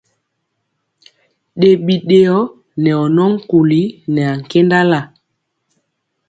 [1.59, 2.37] Ɗe biɗeyɔ
[2.81, 3.81] nɛ ɔ nɔ nkuli
[4.13, 4.99] nɛ ankendala.